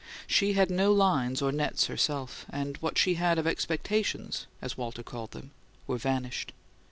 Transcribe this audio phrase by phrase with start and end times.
[0.25, 4.75] She had set no lines or nets herself, and what she had of "expectations," as
[4.75, 5.51] Walter called them,
[5.85, 6.53] were vanished.